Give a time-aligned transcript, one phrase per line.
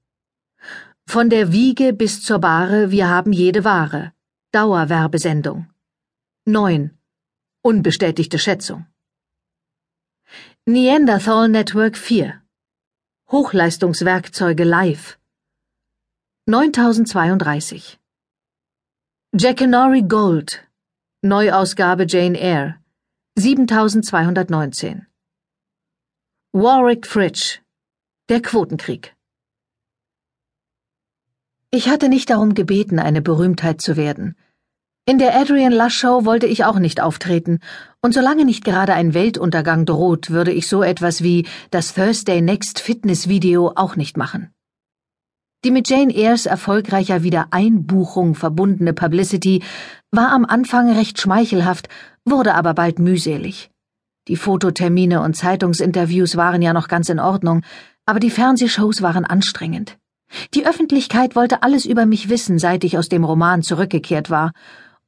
[1.06, 4.12] Von der Wiege bis zur Bahre, wir haben jede Ware.
[4.52, 5.68] Dauerwerbesendung.
[6.44, 6.90] 9.
[7.62, 8.86] Unbestätigte Schätzung.
[10.66, 12.42] Neanderthal Network 4.
[13.30, 15.20] Hochleistungswerkzeuge live.
[16.46, 18.00] 9032.
[19.38, 20.66] Jackanory Gold.
[21.22, 22.80] Neuausgabe Jane Eyre.
[23.38, 25.06] 7219.
[26.52, 27.60] Warwick Fridge.
[28.28, 29.14] Der Quotenkrieg.
[31.72, 34.34] Ich hatte nicht darum gebeten, eine Berühmtheit zu werden.
[35.06, 37.60] In der Adrian Lush Show wollte ich auch nicht auftreten,
[38.02, 42.80] und solange nicht gerade ein Weltuntergang droht, würde ich so etwas wie das Thursday Next
[42.80, 44.50] Fitness Video auch nicht machen.
[45.64, 49.62] Die mit Jane Eyres erfolgreicher Wiedereinbuchung verbundene Publicity
[50.10, 51.88] war am Anfang recht schmeichelhaft,
[52.24, 53.70] wurde aber bald mühselig.
[54.26, 57.62] Die Fototermine und Zeitungsinterviews waren ja noch ganz in Ordnung,
[58.06, 59.99] aber die Fernsehshows waren anstrengend.
[60.54, 64.52] Die Öffentlichkeit wollte alles über mich wissen, seit ich aus dem Roman zurückgekehrt war,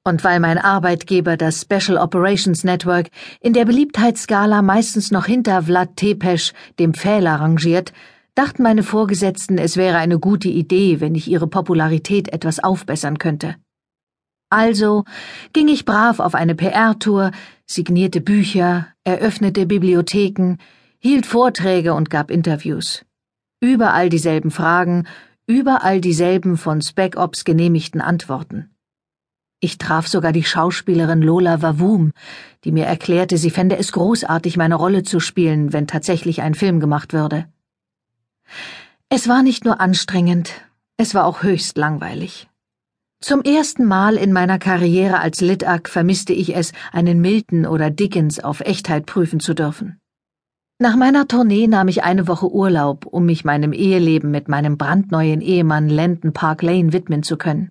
[0.05, 3.09] und weil mein Arbeitgeber, das Special Operations Network,
[3.41, 7.93] in der Beliebtheitsskala meistens noch hinter Vlad Tepes, dem Pfähler, rangiert,
[8.35, 13.57] dachten meine Vorgesetzten, es wäre eine gute Idee, wenn ich ihre Popularität etwas aufbessern könnte.
[14.51, 15.05] Also
[15.53, 17.31] ging ich brav auf eine PR-Tour,
[17.67, 20.57] signierte Bücher, eröffnete Bibliotheken,
[20.99, 23.05] hielt Vorträge und gab Interviews.
[23.63, 25.07] Überall dieselben Fragen,
[25.47, 28.71] überall dieselben von Spec Ops genehmigten Antworten.
[29.61, 32.11] Ich traf sogar die Schauspielerin Lola Wavum,
[32.65, 36.81] die mir erklärte, sie fände es großartig, meine Rolle zu spielen, wenn tatsächlich ein Film
[36.81, 37.47] gemacht würde.
[39.09, 40.51] Es war nicht nur anstrengend,
[40.97, 42.49] es war auch höchst langweilig.
[43.21, 48.41] Zum ersten Mal in meiner Karriere als Litak vermisste ich es, einen Milton oder Dickens
[48.41, 50.02] auf Echtheit prüfen zu dürfen.
[50.83, 55.41] Nach meiner Tournee nahm ich eine Woche Urlaub, um mich meinem Eheleben mit meinem brandneuen
[55.41, 57.71] Ehemann Landon Park Lane widmen zu können.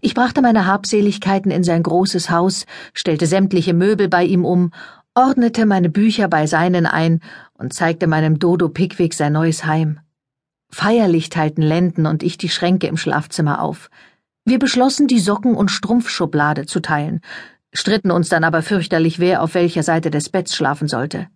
[0.00, 4.70] Ich brachte meine Habseligkeiten in sein großes Haus, stellte sämtliche Möbel bei ihm um,
[5.16, 7.22] ordnete meine Bücher bei seinen ein
[7.54, 9.98] und zeigte meinem Dodo Pickwick sein neues Heim.
[10.70, 13.90] Feierlich teilten Landon und ich die Schränke im Schlafzimmer auf.
[14.44, 17.20] Wir beschlossen, die Socken- und Strumpfschublade zu teilen,
[17.72, 21.26] stritten uns dann aber fürchterlich, wer auf welcher Seite des Betts schlafen sollte.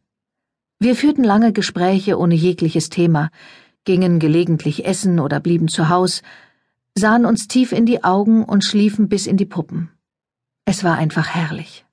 [0.83, 3.31] Wir führten lange Gespräche ohne jegliches Thema,
[3.85, 6.23] gingen gelegentlich essen oder blieben zu Haus,
[6.99, 9.91] sahen uns tief in die Augen und schliefen bis in die Puppen.
[10.65, 11.85] Es war einfach herrlich.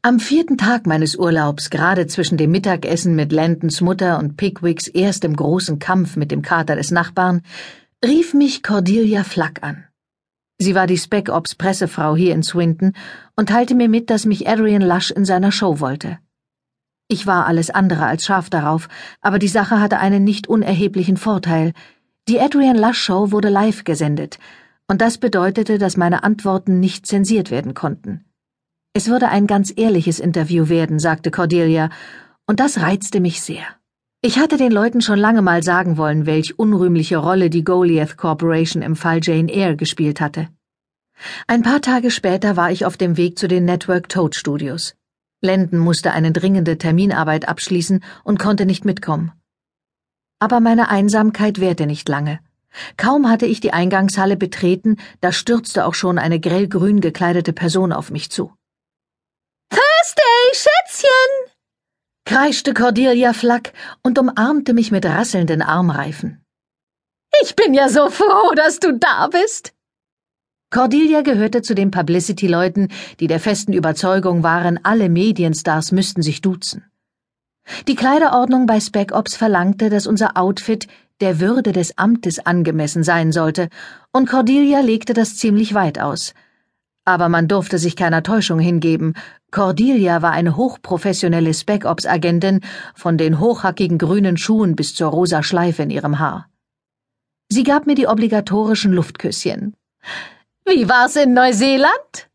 [0.00, 5.36] Am vierten Tag meines Urlaubs, gerade zwischen dem Mittagessen mit Landons Mutter und Pickwicks erstem
[5.36, 7.42] großen Kampf mit dem Kater des Nachbarn,
[8.02, 9.84] rief mich Cordelia Flack an.
[10.58, 12.94] Sie war die Spec Ops Pressefrau hier in Swinton
[13.36, 16.18] und teilte mir mit, dass mich Adrian Lush in seiner Show wollte.
[17.08, 18.88] Ich war alles andere als scharf darauf,
[19.20, 21.72] aber die Sache hatte einen nicht unerheblichen Vorteil.
[22.28, 24.38] Die Adrian Lush Show wurde live gesendet,
[24.88, 28.24] und das bedeutete, dass meine Antworten nicht zensiert werden konnten.
[28.94, 31.90] Es würde ein ganz ehrliches Interview werden, sagte Cordelia,
[32.46, 33.64] und das reizte mich sehr.
[34.20, 38.80] Ich hatte den Leuten schon lange mal sagen wollen, welch unrühmliche Rolle die Goliath Corporation
[38.82, 40.48] im Fall Jane Eyre gespielt hatte.
[41.46, 44.94] Ein paar Tage später war ich auf dem Weg zu den Network Toad Studios.
[45.42, 49.32] Landon musste eine dringende Terminarbeit abschließen und konnte nicht mitkommen.
[50.38, 52.38] Aber meine Einsamkeit währte nicht lange.
[52.96, 58.10] Kaum hatte ich die Eingangshalle betreten, da stürzte auch schon eine grellgrün gekleidete Person auf
[58.10, 58.52] mich zu.
[59.68, 61.52] Thursday, Schätzchen!
[62.24, 63.72] kreischte Cordelia Flack
[64.02, 66.44] und umarmte mich mit rasselnden Armreifen.
[67.42, 69.74] Ich bin ja so froh, dass du da bist.
[70.72, 72.88] Cordelia gehörte zu den Publicity-Leuten,
[73.20, 76.82] die der festen Überzeugung waren, alle Medienstars müssten sich duzen.
[77.88, 80.86] Die Kleiderordnung bei Spec Ops verlangte, dass unser Outfit
[81.20, 83.68] der Würde des Amtes angemessen sein sollte,
[84.12, 86.32] und Cordelia legte das ziemlich weit aus.
[87.04, 89.12] Aber man durfte sich keiner Täuschung hingeben.
[89.50, 92.60] Cordelia war eine hochprofessionelle Spec Ops Agentin,
[92.94, 96.48] von den hochhackigen grünen Schuhen bis zur rosa Schleife in ihrem Haar.
[97.50, 99.74] Sie gab mir die obligatorischen Luftküsschen.
[100.64, 102.30] Wie war's in Neuseeland?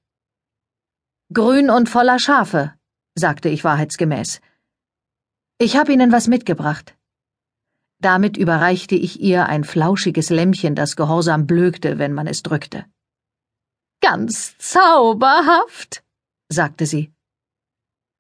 [1.34, 2.74] Grün und voller Schafe,
[3.16, 4.42] sagte ich wahrheitsgemäß.
[5.60, 6.96] Ich hab Ihnen was mitgebracht.
[8.00, 12.86] Damit überreichte ich ihr ein flauschiges Lämmchen, das gehorsam blökte, wenn man es drückte.
[14.02, 16.04] Ganz zauberhaft,
[16.50, 17.12] sagte sie.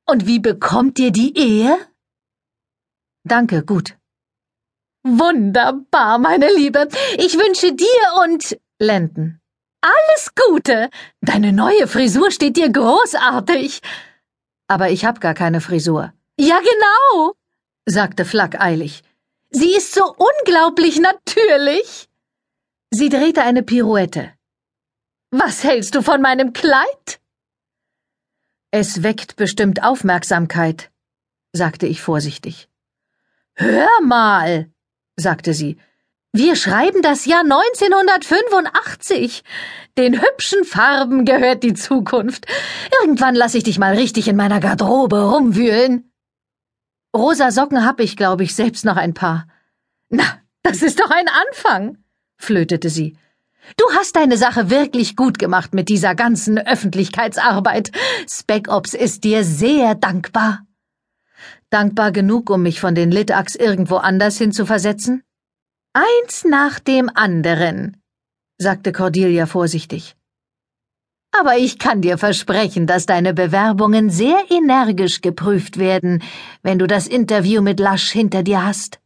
[0.08, 1.78] Und wie bekommt ihr die Ehe?
[3.24, 3.98] Danke, gut.
[5.04, 6.88] Wunderbar, meine Liebe.
[7.18, 9.42] Ich wünsche dir und Lenden
[9.82, 10.90] alles Gute.
[11.22, 13.82] Deine neue Frisur steht dir großartig.
[14.68, 16.14] Aber ich hab gar keine Frisur.
[16.40, 17.34] Ja, genau,
[17.86, 19.04] sagte Flack eilig.
[19.50, 22.10] Sie ist so unglaublich natürlich.
[22.92, 24.34] Sie drehte eine Pirouette.
[25.32, 27.20] Was hältst du von meinem Kleid?
[28.72, 30.92] Es weckt bestimmt Aufmerksamkeit,
[31.54, 32.70] sagte ich vorsichtig.
[33.56, 34.70] Hör mal,
[35.16, 35.78] sagte sie,
[36.38, 39.44] wir schreiben das Jahr 1985.
[39.98, 42.46] Den hübschen Farben gehört die Zukunft.
[43.02, 46.12] Irgendwann lasse ich dich mal richtig in meiner Garderobe rumwühlen.
[47.16, 49.48] Rosa Socken hab ich, glaube ich, selbst noch ein paar.
[50.10, 50.24] Na,
[50.62, 51.98] das ist doch ein Anfang,
[52.38, 53.18] flötete sie.
[53.76, 57.92] Du hast deine Sache wirklich gut gemacht mit dieser ganzen Öffentlichkeitsarbeit.
[58.30, 60.60] Spec Ops ist dir sehr dankbar.
[61.72, 65.24] Dankbar genug, um mich von den Litax irgendwo anders hin zu versetzen?
[66.00, 68.00] Eins nach dem anderen,
[68.60, 70.16] sagte Cordelia vorsichtig.
[71.32, 76.22] Aber ich kann dir versprechen, dass deine Bewerbungen sehr energisch geprüft werden,
[76.62, 79.00] wenn du das Interview mit Lasch hinter dir hast.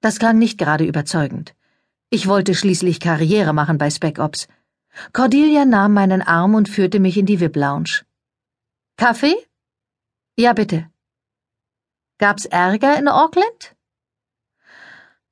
[0.00, 1.54] Das klang nicht gerade überzeugend.
[2.10, 4.48] Ich wollte schließlich Karriere machen bei Spec Ops.
[5.12, 8.04] Cordelia nahm meinen Arm und führte mich in die VIP Lounge.
[8.96, 9.36] Kaffee?
[10.36, 10.90] Ja, bitte.
[12.18, 13.76] Gab's Ärger in Auckland?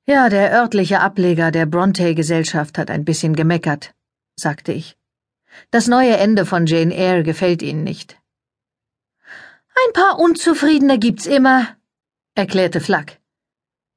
[0.07, 3.93] Ja, der örtliche Ableger der Bronte-Gesellschaft hat ein bisschen gemeckert,
[4.35, 4.97] sagte ich.
[5.69, 8.19] Das neue Ende von Jane Eyre gefällt Ihnen nicht.
[9.85, 11.75] Ein paar Unzufriedene gibt's immer,
[12.35, 13.19] erklärte Flack.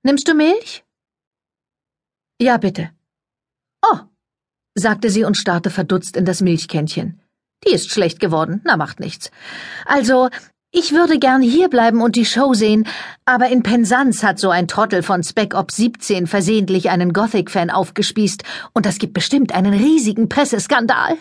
[0.03, 0.85] Nimmst du Milch?
[2.41, 2.91] Ja, bitte.
[3.83, 4.00] Oh,
[4.75, 7.21] sagte sie und starrte verdutzt in das Milchkännchen.
[7.67, 9.31] Die ist schlecht geworden, na macht nichts.
[9.87, 10.29] Also,
[10.76, 12.88] ich würde gern hierbleiben und die Show sehen,
[13.25, 18.43] aber in Penzance hat so ein Trottel von Spec Ops 17 versehentlich einen Gothic-Fan aufgespießt
[18.73, 21.17] und das gibt bestimmt einen riesigen Presseskandal.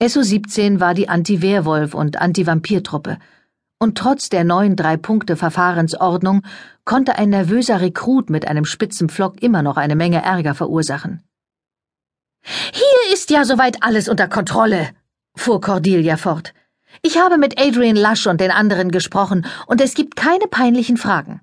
[0.00, 3.18] SO-17 war die Anti-Werwolf- und Anti-Vampir-Truppe.
[3.80, 6.42] Und trotz der neuen Drei-Punkte-Verfahrensordnung
[6.84, 11.24] konnte ein nervöser Rekrut mit einem spitzen Flock immer noch eine Menge Ärger verursachen.
[12.44, 14.90] Hier ist ja soweit alles unter Kontrolle,
[15.34, 16.54] fuhr Cordelia fort.
[17.02, 21.40] Ich habe mit Adrian Lush und den anderen gesprochen, und es gibt keine peinlichen Fragen.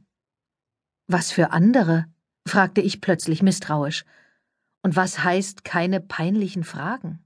[1.08, 2.06] Was für andere?
[2.48, 4.06] fragte ich plötzlich misstrauisch.
[4.84, 7.26] Und was heißt keine peinlichen Fragen?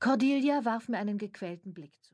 [0.00, 2.10] Cordelia warf mir einen gequälten Blick zu.